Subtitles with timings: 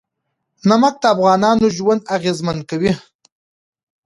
[0.69, 2.93] نمک د افغانانو ژوند اغېزمن کوي.